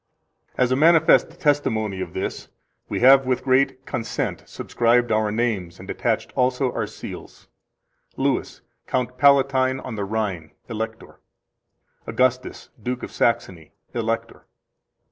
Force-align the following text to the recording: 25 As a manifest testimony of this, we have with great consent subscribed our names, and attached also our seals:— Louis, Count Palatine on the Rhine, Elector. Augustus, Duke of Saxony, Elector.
25 0.55 0.63
As 0.63 0.71
a 0.71 0.75
manifest 0.75 1.39
testimony 1.39 2.01
of 2.01 2.13
this, 2.13 2.47
we 2.89 3.01
have 3.01 3.27
with 3.27 3.43
great 3.43 3.85
consent 3.85 4.41
subscribed 4.47 5.11
our 5.11 5.31
names, 5.31 5.79
and 5.79 5.87
attached 5.91 6.31
also 6.35 6.71
our 6.73 6.87
seals:— 6.87 7.47
Louis, 8.17 8.61
Count 8.87 9.15
Palatine 9.19 9.79
on 9.79 9.93
the 9.93 10.03
Rhine, 10.03 10.53
Elector. 10.67 11.19
Augustus, 12.07 12.69
Duke 12.81 13.03
of 13.03 13.11
Saxony, 13.11 13.73
Elector. 13.93 14.47